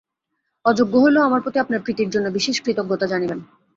[0.65, 3.39] অযোগ্য হইলেও আমার প্রতি আপনার প্রীতির জন্য বিশেষ কৃতজ্ঞতা জানিবেন।